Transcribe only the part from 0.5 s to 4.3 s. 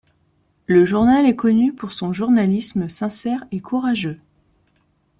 Le journal est connu pour son journalisme sincère et courageux.